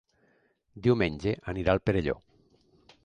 [0.87, 2.17] Diumenge anirà al Perelló.